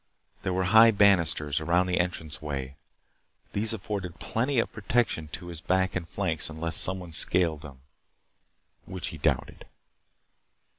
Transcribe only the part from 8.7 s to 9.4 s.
which he